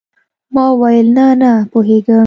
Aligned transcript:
ما 0.53 0.63
وويل 0.71 1.07
نه 1.17 1.25
نه 1.41 1.51
پوهېږم. 1.71 2.19